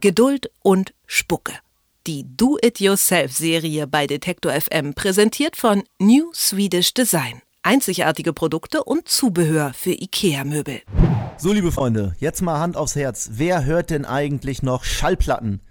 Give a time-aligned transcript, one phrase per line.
[0.00, 1.54] Geduld und Spucke.
[2.06, 7.40] Die Do-It-Yourself-Serie bei Detektor FM präsentiert von New Swedish Design.
[7.62, 10.82] Einzigartige Produkte und Zubehör für IKEA-Möbel.
[11.38, 13.30] So, liebe Freunde, jetzt mal Hand aufs Herz.
[13.32, 15.62] Wer hört denn eigentlich noch Schallplatten?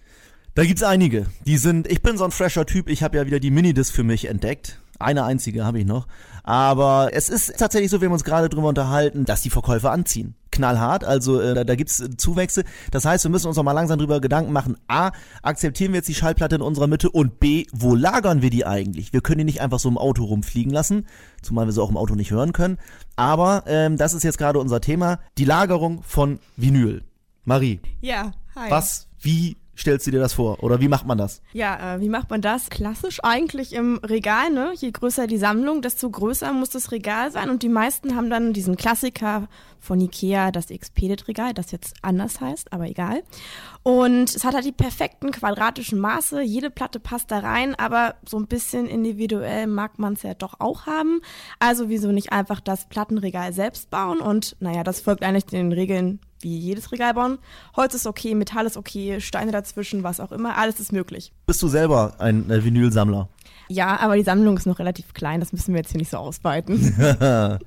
[0.55, 1.28] Da gibt's einige.
[1.46, 4.04] Die sind, ich bin so ein fresher Typ, ich habe ja wieder die Minidisc für
[4.04, 4.80] mich entdeckt.
[4.98, 6.07] Eine einzige habe ich noch.
[6.44, 10.36] Aber es ist tatsächlich so, wir haben uns gerade drüber unterhalten, dass die Verkäufer anziehen.
[10.55, 12.63] Knallhart, also äh, da, da gibt's Zuwächse.
[12.91, 14.77] Das heißt, wir müssen uns noch mal langsam drüber Gedanken machen.
[14.87, 18.65] A, akzeptieren wir jetzt die Schallplatte in unserer Mitte und B, wo lagern wir die
[18.65, 19.13] eigentlich?
[19.13, 21.05] Wir können die nicht einfach so im Auto rumfliegen lassen,
[21.41, 22.77] zumal wir sie auch im Auto nicht hören können.
[23.15, 27.04] Aber ähm, das ist jetzt gerade unser Thema, die Lagerung von Vinyl.
[27.43, 27.79] Marie.
[28.01, 28.71] Ja, hi.
[28.71, 30.64] Was, wie stellst du dir das vor?
[30.64, 31.42] Oder wie macht man das?
[31.54, 32.70] Ja, äh, wie macht man das?
[32.70, 34.73] Klassisch eigentlich im Regal, ne?
[34.75, 37.50] Je größer die Sammlung, desto größer muss das Regal sein.
[37.50, 39.47] Und die meisten haben dann diesen Klassiker
[39.80, 43.23] von Ikea, das Expedit-Regal, das jetzt anders heißt, aber egal.
[43.83, 46.42] Und es hat halt die perfekten quadratischen Maße.
[46.42, 50.59] Jede Platte passt da rein, aber so ein bisschen individuell mag man es ja doch
[50.59, 51.21] auch haben.
[51.59, 54.19] Also wieso nicht einfach das Plattenregal selbst bauen?
[54.19, 57.39] Und naja, das folgt eigentlich den Regeln wie jedes Regal bauen.
[57.75, 61.31] Holz ist okay, Metall ist okay, Steine dazwischen, was auch immer, alles ist möglich.
[61.45, 63.30] Bist du selber ein äh, Vinylsammler?
[63.67, 66.17] Ja, aber die Sammlung ist noch relativ klein, das müssen wir jetzt hier nicht so
[66.17, 66.94] ausweiten.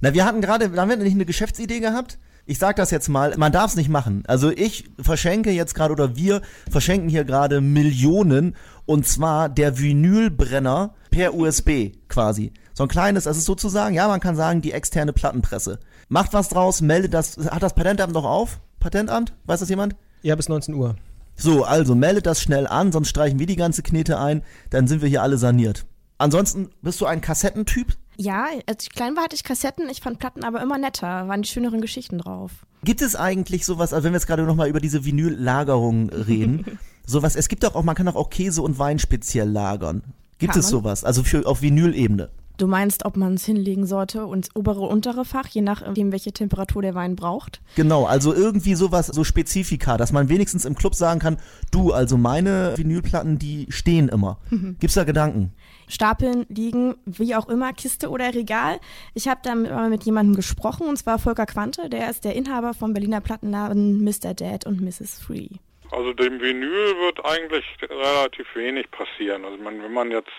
[0.00, 2.18] Na, wir hatten gerade, haben wir nicht eine Geschäftsidee gehabt?
[2.44, 4.24] Ich sag das jetzt mal, man darf es nicht machen.
[4.26, 10.94] Also ich verschenke jetzt gerade oder wir verschenken hier gerade Millionen und zwar der Vinylbrenner
[11.12, 12.52] per USB quasi.
[12.74, 15.80] So ein kleines, das ist sozusagen, ja, man kann sagen, die externe Plattenpresse.
[16.08, 18.60] Macht was draus, meldet das, hat das Patentamt noch auf?
[18.78, 19.32] Patentamt?
[19.46, 19.96] Weiß das jemand?
[20.22, 20.96] Ja, bis 19 Uhr.
[21.34, 25.02] So, also meldet das schnell an, sonst streichen wir die ganze Knete ein, dann sind
[25.02, 25.86] wir hier alle saniert.
[26.18, 27.96] Ansonsten bist du ein Kassettentyp?
[28.16, 29.88] Ja, als ich klein war, hatte ich Kassetten.
[29.88, 32.52] Ich fand Platten aber immer netter, waren die schöneren Geschichten drauf.
[32.84, 37.34] Gibt es eigentlich sowas, also wenn wir jetzt gerade nochmal über diese Vinyl-Lagerung reden, sowas,
[37.34, 40.02] es gibt doch auch, man kann doch auch Käse und Wein speziell lagern.
[40.42, 40.82] Gibt Kann es man?
[40.82, 41.04] sowas?
[41.04, 42.28] Also für, auf Vinylebene.
[42.58, 46.82] Du meinst, ob man es hinlegen sollte ins obere, untere Fach, je nachdem, welche Temperatur
[46.82, 47.62] der Wein braucht?
[47.76, 51.38] Genau, also irgendwie sowas, so Spezifika, dass man wenigstens im Club sagen kann,
[51.70, 54.38] du, also meine Vinylplatten, die stehen immer.
[54.80, 55.52] Gibt's da Gedanken?
[55.88, 58.80] Stapeln, liegen, wie auch immer, Kiste oder Regal.
[59.14, 62.34] Ich habe da mit, mal mit jemandem gesprochen, und zwar Volker Quante, der ist der
[62.34, 64.34] Inhaber vom Berliner Plattenladen Mr.
[64.34, 65.18] Dad und Mrs.
[65.18, 65.48] Free.
[65.92, 69.44] Also dem Vinyl wird eigentlich relativ wenig passieren.
[69.44, 70.32] Also man, wenn man jetzt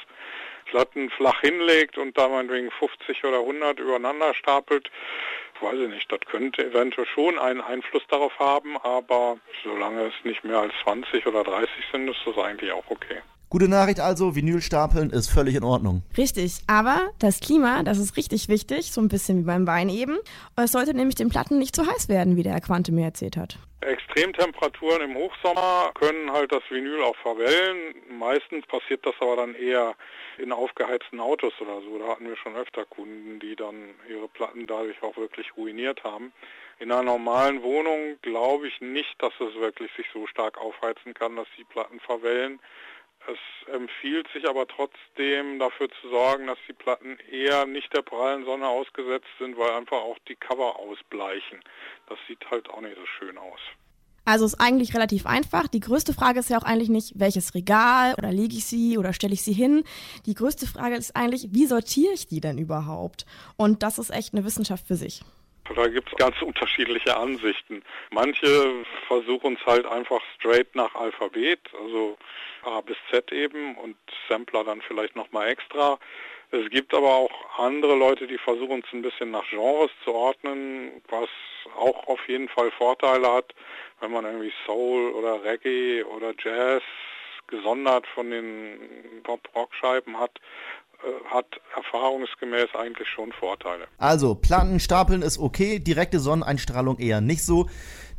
[0.66, 4.90] Platten flach hinlegt und da meinetwegen 50 oder 100 übereinander stapelt,
[5.62, 10.44] weiß ich nicht, das könnte eventuell schon einen Einfluss darauf haben, aber solange es nicht
[10.44, 13.22] mehr als 20 oder 30 sind, ist das eigentlich auch okay.
[13.53, 16.02] Gute Nachricht also, Vinylstapeln ist völlig in Ordnung.
[16.18, 20.18] Richtig, aber das Klima, das ist richtig wichtig, so ein bisschen wie beim Wein eben.
[20.56, 23.38] Es sollte nämlich den Platten nicht zu heiß werden, wie der Herr Quante mir erzählt
[23.38, 23.59] hat.
[23.81, 27.94] Extremtemperaturen im Hochsommer können halt das Vinyl auch verwellen.
[28.18, 29.94] Meistens passiert das aber dann eher
[30.40, 32.00] in aufgeheizten Autos oder so.
[32.00, 33.75] Da hatten wir schon öfter Kunden, die dann
[34.09, 36.34] ihre Platten dadurch auch wirklich ruiniert haben.
[36.80, 41.36] In einer normalen Wohnung glaube ich nicht, dass es wirklich sich so stark aufheizen kann,
[41.36, 42.59] dass die Platten verwellen.
[43.28, 48.44] Es empfiehlt sich aber trotzdem dafür zu sorgen, dass die Platten eher nicht der prallen
[48.44, 51.62] Sonne ausgesetzt sind, weil einfach auch die Cover ausbleichen.
[52.09, 53.59] Das sieht halt auch nicht so schön aus.
[54.25, 55.67] Also ist eigentlich relativ einfach.
[55.67, 59.13] Die größte Frage ist ja auch eigentlich nicht, welches Regal oder lege ich sie oder
[59.13, 59.83] stelle ich sie hin.
[60.25, 63.25] Die größte Frage ist eigentlich, wie sortiere ich die denn überhaupt?
[63.57, 65.23] Und das ist echt eine Wissenschaft für sich.
[65.75, 67.84] Da gibt es ganz unterschiedliche Ansichten.
[68.12, 72.18] Manche versuchen es halt einfach straight nach Alphabet, also
[72.63, 73.96] A bis Z eben und
[74.28, 75.97] Sampler dann vielleicht nochmal extra.
[76.51, 81.01] Es gibt aber auch andere Leute, die versuchen es ein bisschen nach Genres zu ordnen,
[81.09, 81.29] was
[81.75, 83.56] auch auf jeden Fall Vorteile hat,
[84.01, 86.84] wenn man irgendwie Soul oder Reggae oder Jazz
[87.47, 90.40] gesondert von den Pop-Rock-Scheiben hat,
[91.30, 93.88] hat erfahrungsgemäß eigentlich schon Vorteile.
[93.97, 97.68] Also, Platten stapeln ist okay, direkte Sonneneinstrahlung eher nicht so.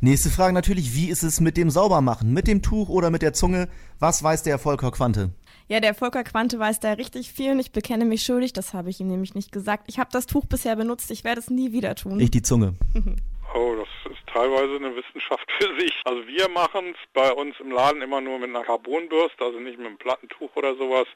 [0.01, 2.33] Nächste Frage natürlich, wie ist es mit dem Saubermachen?
[2.33, 3.69] Mit dem Tuch oder mit der Zunge?
[3.99, 5.31] Was weiß der Volker Quante?
[5.67, 8.91] Ja, der Volker Quante weiß da richtig viel und ich bekenne mich schuldig, das habe
[8.91, 9.85] ich ihm nämlich nicht gesagt.
[9.87, 12.19] Ich habe das Tuch bisher benutzt, ich werde es nie wieder tun.
[12.19, 12.75] Ich die Zunge.
[13.55, 16.01] Oh, das ist teilweise eine Wissenschaft für sich.
[16.03, 19.77] Also wir machen es bei uns im Laden immer nur mit einer Carbonbürste, also nicht
[19.77, 21.07] mit einem Plattentuch oder sowas.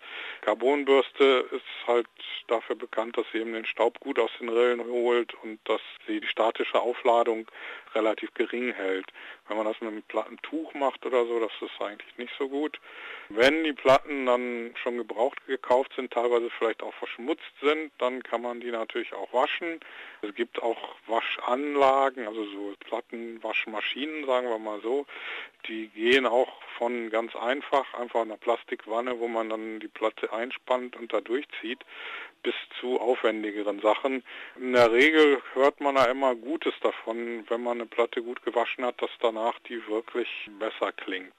[0.42, 2.07] Carbonbürste ist halt
[2.48, 6.21] dafür bekannt, dass sie eben den Staub gut aus den Rillen holt und dass sie
[6.21, 7.48] die statische Aufladung
[7.94, 9.07] relativ gering hält.
[9.48, 12.80] Wenn man das mit einem Plattentuch macht oder so, das ist eigentlich nicht so gut.
[13.30, 18.42] Wenn die Platten dann schon gebraucht gekauft sind, teilweise vielleicht auch verschmutzt sind, dann kann
[18.42, 19.80] man die natürlich auch waschen.
[20.21, 22.74] Es gibt auch Waschanlagen, also so
[23.10, 25.06] Plattenwaschmaschinen, sagen wir mal so.
[25.68, 30.96] Die gehen auch von ganz einfach, einfach einer Plastikwanne, wo man dann die Platte einspannt
[30.96, 31.80] und da durchzieht,
[32.42, 34.24] bis zu aufwendigeren Sachen.
[34.58, 38.86] In der Regel hört man ja immer Gutes davon, wenn man eine Platte gut gewaschen
[38.86, 40.28] hat, dass danach die wirklich
[40.58, 41.34] besser klingt.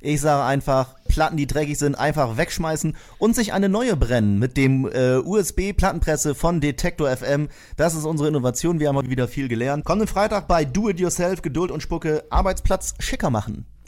[0.00, 4.56] Ich sage einfach, Platten, die dreckig sind, einfach wegschmeißen und sich eine neue brennen mit
[4.56, 7.50] dem äh, USB-Plattenpresse von Detektor FM.
[7.76, 8.80] Das ist unsere Innovation.
[8.80, 9.84] Wir haben heute wieder viel gelernt.
[9.84, 13.66] Kommenden Freitag bei Do It Yourself, Geduld und Spucke, Arbeitsplatz schicker machen.